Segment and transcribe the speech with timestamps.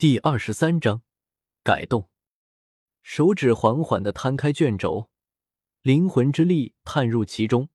[0.00, 1.02] 第二十三章
[1.62, 2.08] 改动。
[3.02, 5.10] 手指缓缓的摊开卷轴，
[5.82, 7.68] 灵魂之力探入其中，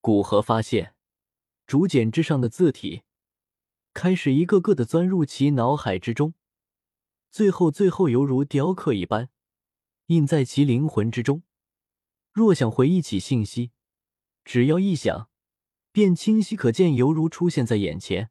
[0.00, 0.94] 古河发现
[1.66, 3.02] 竹简之上的字体
[3.92, 6.32] 开始一个个的钻入其脑海之中，
[7.30, 9.28] 最后最后犹如雕刻一般
[10.06, 11.42] 印在其灵魂之中。
[12.32, 13.70] 若想回忆起信息，
[14.46, 15.28] 只要一想，
[15.92, 18.30] 便清晰可见，犹如出现在眼前。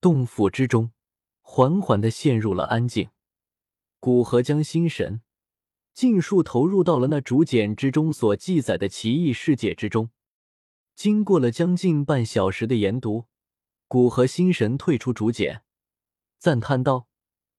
[0.00, 0.93] 洞府之中。
[1.46, 3.10] 缓缓的陷入了安静，
[4.00, 5.20] 古河将心神
[5.92, 10.10] 尽数投入到了那竹简之中所记载的奇异世界之中。
[10.96, 13.26] 经过了将近半小时的研读，
[13.86, 15.62] 古河心神退出竹简，
[16.40, 17.06] 赞叹道：“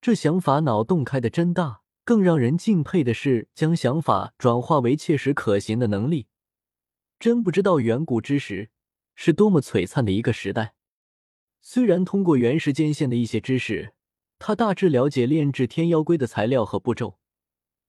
[0.02, 1.84] 这想法脑洞开的真大！
[2.04, 6.27] 更让人敬佩的是，将想法转化为切实可行的能力。
[7.20, 8.72] 真不知道远古之时
[9.16, 10.74] 是多么璀璨的一个时代。”
[11.68, 13.96] 虽然通过原时间线的一些知识，
[14.38, 17.18] 他大致了解炼制天妖龟的材料和步骤，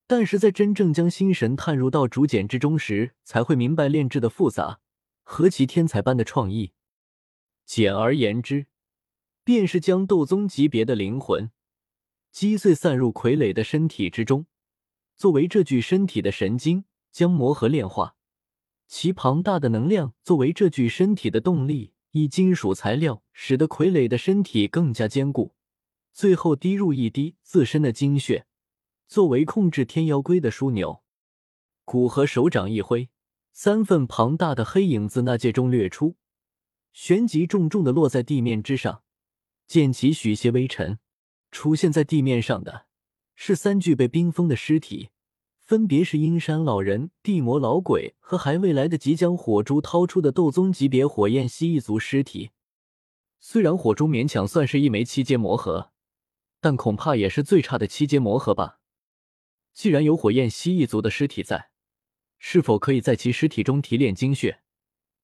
[0.07, 4.80] 但是在真正将心神探入到竹简之中时，才会明白炼制的复杂
[5.23, 6.73] 和其天才般的创意。
[7.66, 8.65] 简而言之，
[9.45, 11.51] 便是将斗宗级别的灵魂
[12.32, 14.47] 击碎，散入傀儡的身体之中，
[15.19, 18.16] 作为这具身体的神经，将磨合炼化，
[18.88, 21.93] 其庞大的能量作为这具身体的动力。
[22.17, 25.55] 以金属材料使得傀儡的身体更加坚固，
[26.15, 28.47] 最后滴入一滴自身的精血，
[29.07, 31.03] 作为控制天妖龟的枢纽。
[31.85, 33.11] 古河手掌一挥，
[33.53, 36.17] 三份庞大的黑影自那界中掠出，
[36.95, 39.03] 旋即重重的落在地面之上，
[39.67, 40.99] 溅起许些微尘。
[41.51, 42.87] 出现在地面上的
[43.35, 45.11] 是三具被冰封的尸体。
[45.67, 52.51] 分别是阴山老人、地魔老鬼和还未来得及将火珠掏出的斗宗级别火焰蜥蜴族尸体。
[53.41, 55.91] 虽然火珠勉强算是一枚七阶魔核，
[56.61, 58.79] 但恐怕也是最差的七阶魔核吧。
[59.73, 61.71] 既然有火焰蜥蜴族的尸体在，
[62.39, 64.61] 是否可以在其尸体中提炼精血，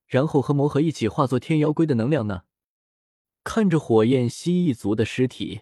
[0.08, 2.42] 然后和魔核一起化作天妖龟的能量呢？
[3.44, 5.60] 看着火焰蜥蜴族的尸体，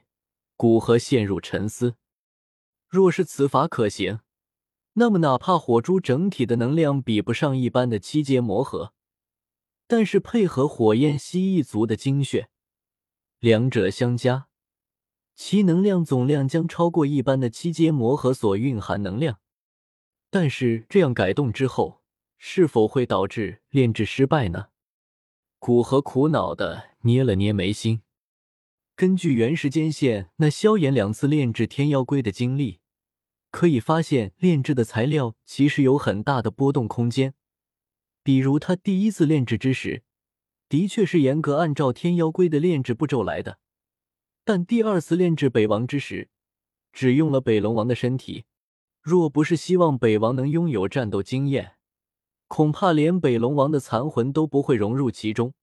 [0.57, 1.97] 古河陷入沉思。
[2.89, 4.21] 若是此法可行，
[4.95, 8.93] 那么，哪怕火珠整体的能量比不上一般的七阶魔核，
[9.87, 12.49] 但是配合火焰蜥蜴族的精血，
[13.39, 14.49] 两者相加，
[15.37, 19.39] 其能量总量将超过一般的七阶魔核所蕴含能量。
[20.29, 22.03] 但是这样改动之后，
[22.37, 24.67] 是否会导致炼制失败呢？
[25.61, 28.03] 古河苦恼的捏了捏眉心。
[28.97, 32.80] 根据原时间线那萧炎两次炼制天妖龟的经历。
[33.51, 37.35] 可以发现，炼制的材料其实有很大的波动空间。
[38.23, 40.03] 比如，他第一次炼制之时，
[40.69, 43.59] 的确是严格按照天妖龟的炼制步骤来的；
[44.45, 46.29] 但第二次炼制北王之时，
[46.93, 48.45] 只用了北龙王的身体。
[49.03, 51.77] 若不是希望北王能拥有战斗经验，
[52.49, 55.55] 恐怕连北龙王的残魂都不会融入其中。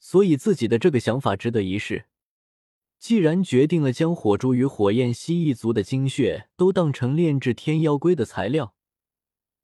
[0.00, 2.06] 所以，自己的这个想法值得一试。
[2.98, 8.74] 既然决定了将火珠与火焰蜥蜴族的精血都当成炼制天妖龟的材料，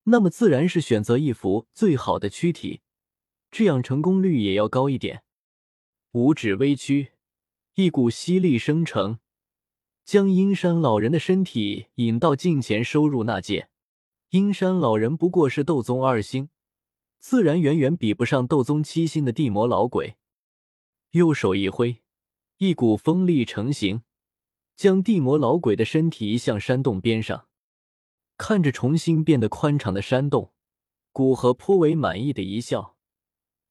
[0.05, 2.83] 那么自然是选择一副最好的躯体，
[3.51, 5.23] 这样成功率也要高一点。
[6.13, 7.13] 五指微屈，
[7.75, 9.21] 一股吸力生成，
[10.05, 13.69] 将阴山老人的身体引到近前，收入那界。
[14.31, 16.51] 阴山老人不过是斗宗二星，
[17.19, 20.17] 自然远远比不上斗宗七星的地魔老鬼。
[21.12, 22.03] 右手一挥。
[22.62, 24.03] 一股风力成型，
[24.76, 27.47] 将地魔老鬼的身体移向山洞边上。
[28.37, 30.53] 看着重新变得宽敞的山洞，
[31.10, 32.99] 古河颇为满意的一笑。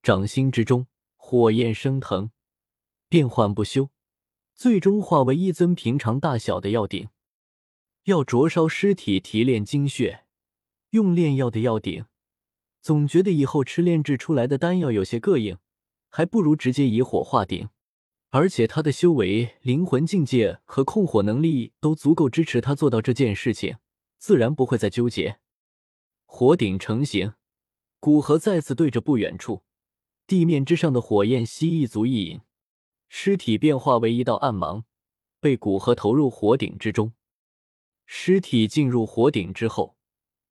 [0.01, 2.31] 掌心之中火焰升腾，
[3.07, 3.91] 变幻不休，
[4.55, 7.09] 最终化为一尊平常大小的药鼎。
[8.05, 10.25] 要灼烧尸体提炼精血，
[10.89, 12.05] 用炼药的药鼎，
[12.81, 15.59] 总觉得以后吃炼制出来的丹药有些膈应，
[16.09, 17.69] 还不如直接以火化鼎。
[18.31, 23.77] 而且他的修为、灵魂境界和控火能力都足够支持他做到这件事情，
[24.19, 25.39] 自然不会再纠结。
[26.25, 27.33] 火鼎成型，
[27.99, 29.63] 古河再次对着不远处
[30.27, 32.41] 地面之上的火焰蜥蜴族一引，
[33.07, 34.85] 尸体变化为一道暗芒，
[35.39, 37.13] 被古河投入火鼎之中。
[38.05, 39.97] 尸体进入火鼎之后，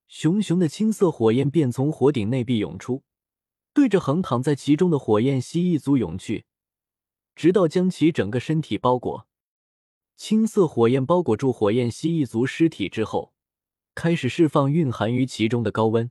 [0.08, 3.04] 熊熊的青色火焰便从火鼎内壁涌出，
[3.72, 6.46] 对着横躺在其中的火焰蜥蜴族涌去。
[7.38, 9.28] 直到将其整个身体包裹，
[10.16, 13.32] 青色火焰包裹住火焰蜥蜴族尸体之后，
[13.94, 16.10] 开始释放蕴含于其中的高温。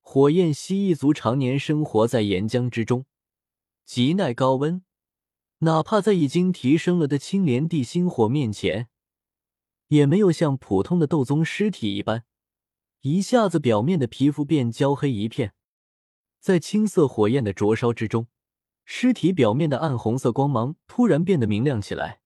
[0.00, 3.06] 火焰蜥蜴族常年生活在岩浆之中，
[3.84, 4.82] 极耐高温，
[5.58, 8.88] 哪怕在已经提升了的青莲地心火面前，
[9.86, 12.24] 也没有像普通的斗宗尸体一般，
[13.02, 15.54] 一下子表面的皮肤变焦黑一片。
[16.40, 18.26] 在青色火焰的灼烧之中，
[18.94, 22.20] 尸体表面的暗红色光芒突然变得明亮起来，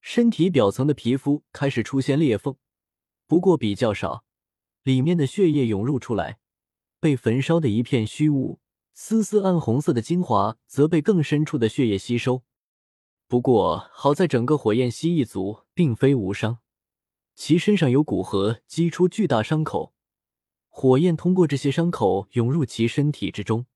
[0.00, 2.54] 身体表层的皮肤开始出现裂缝，
[3.26, 4.24] 不过比较少，
[4.84, 6.38] 里面的血液涌入出来，
[7.00, 8.60] 被焚烧的一片虚无。
[8.94, 12.44] 丝丝暗红色的精华则被更深处的血液吸收。
[13.26, 16.60] 不过好在整个火焰蜥蜴族并非无伤，
[17.34, 19.92] 其身上有古河击出巨大伤口，
[20.68, 23.66] 火焰通过这些伤口涌入其身体之中。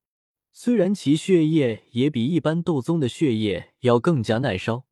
[0.52, 4.84] 虽然其血液也比一般斗宗的血液要更加耐烧，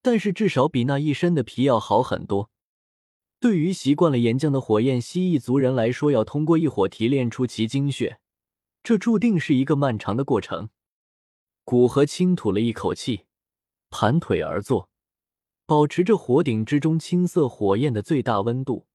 [0.00, 2.50] 但是至少比那一身的皮要好很多。
[3.40, 8.20] 对于习惯了岩浆的火焰蜥蜴族人来说，要通过一火提炼出其精血。
[8.82, 10.70] 这注定是一个漫长的过程。
[11.64, 13.24] 古河轻吐了一口气，
[13.90, 14.88] 盘腿而坐，
[15.66, 18.86] 保持着火顶之中青色火焰的最大温度，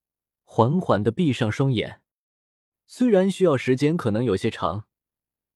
[0.45, 2.01] 缓缓的闭上双眼。
[2.85, 4.85] 虽然需要时间可能有些长，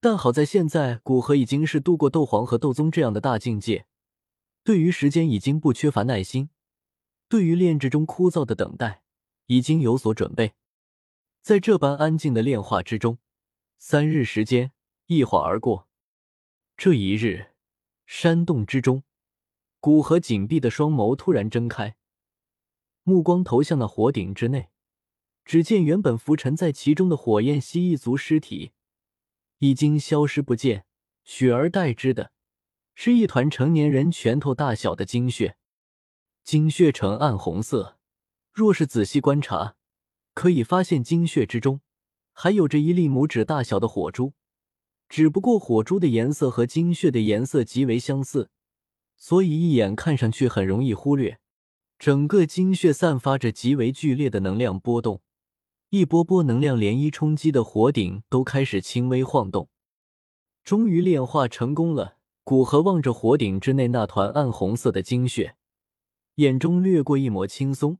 [0.03, 3.85] 但好在现在古河已经是度过斗皇和斗宗这样的大境界，
[4.61, 6.50] 对于时间已经不缺乏耐心，
[7.29, 9.01] 对于炼制中枯燥的等待
[9.45, 10.55] 已经有所准备。
[11.41, 13.19] 在这般安静的炼化之中。
[13.77, 14.73] 三日时间
[15.05, 15.88] 一晃而过，
[16.75, 17.51] 这一日，
[18.05, 19.03] 山洞之中，
[19.79, 21.95] 古河紧闭的双眸突然睁开，
[23.03, 24.67] 目光投向那火鼎之内，
[25.45, 28.73] 只见原本浮沉在其中的火焰蜥蜴族尸体
[29.63, 30.83] 已经消失不见，
[31.24, 32.33] 取而代之的
[32.95, 35.56] 是一团成年人拳头大小的精血，
[36.44, 37.98] 精血呈暗红色，
[38.51, 39.77] 若是仔细观察，
[40.33, 41.80] 可以发现精血之中。
[42.33, 44.33] 还有着一粒拇指大小的火珠，
[45.07, 48.50] 只不过火珠的颜色和精血的颜色极为相似，
[49.15, 51.39] 所以一眼看上去很容易忽略。
[51.98, 55.21] 整个精血散发着极为剧烈的能量波动，
[55.95, 59.69] 一波波能量涟漪冲击的火顶都开始轻微晃动。
[60.63, 62.18] 终于炼化成功了。
[62.44, 65.56] 古河望着火顶之内那团暗红色的精血，
[66.38, 68.00] 眼中掠过一抹轻松，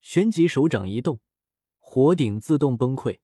[0.00, 1.20] 旋即手掌一动，
[1.78, 3.18] 火顶自动崩溃。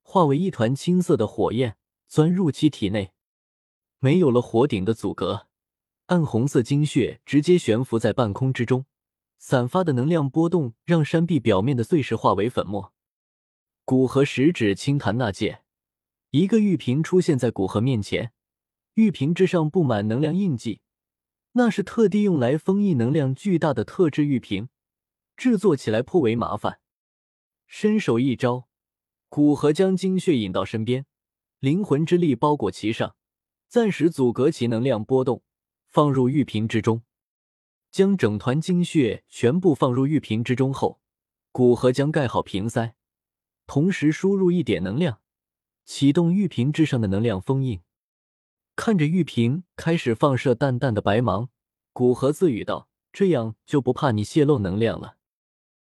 [0.00, 1.76] 化为一团青色的火焰，
[2.08, 3.12] 钻入其体内。
[3.98, 5.48] 没有了火顶的阻隔，
[6.06, 8.86] 暗红色精血直接悬浮在半空之中，
[9.36, 12.93] 散发的能量波动让山壁表面的碎石化为粉末。
[13.86, 15.62] 古河食指轻弹那剑，
[16.30, 18.32] 一个玉瓶出现在古河面前，
[18.94, 20.80] 玉瓶之上布满能量印记，
[21.52, 24.70] 那是特地用来封印能量巨大的特制玉瓶，
[25.36, 26.80] 制作起来颇为麻烦。
[27.66, 28.68] 伸手一招。
[29.28, 31.04] 古河将精血引到身边，
[31.58, 33.14] 灵魂之力包裹其上，
[33.68, 35.42] 暂时阻隔其能量波动，
[35.88, 37.02] 放入玉瓶之中。
[37.90, 41.00] 将整团精血全部放入玉瓶之中后，
[41.52, 42.94] 古河将盖好瓶塞，
[43.66, 45.20] 同时输入一点能量，
[45.84, 47.80] 启动玉瓶之上的能量封印。
[48.76, 51.48] 看着玉瓶开始放射淡淡的白芒，
[51.92, 55.16] 古河自语道：“这样就不怕你泄露能量了。”